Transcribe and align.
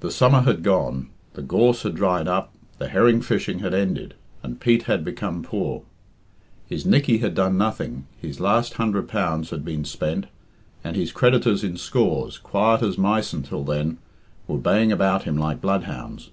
The 0.00 0.10
summer 0.10 0.42
had 0.42 0.62
gone, 0.62 1.08
the 1.32 1.40
gorse 1.40 1.82
had 1.84 1.94
dried 1.94 2.28
up, 2.28 2.52
the 2.76 2.88
herring 2.90 3.22
fishing 3.22 3.60
had 3.60 3.72
ended, 3.72 4.12
and 4.42 4.60
Pete 4.60 4.82
had 4.82 5.02
become 5.02 5.42
poor. 5.42 5.82
His 6.68 6.84
Nickey 6.84 7.16
had 7.20 7.34
done 7.34 7.56
nothing, 7.56 8.06
his 8.20 8.38
last 8.38 8.74
hundred 8.74 9.08
pounds 9.08 9.48
had 9.48 9.64
been 9.64 9.86
spent, 9.86 10.26
and 10.84 10.94
his 10.94 11.10
creditors 11.10 11.64
in 11.64 11.78
scores, 11.78 12.36
quiet 12.36 12.82
as 12.82 12.98
mice 12.98 13.32
until 13.32 13.64
then, 13.64 13.96
were 14.46 14.58
baying 14.58 14.92
about 14.92 15.22
him 15.22 15.38
like 15.38 15.58
bloodhounds. 15.62 16.28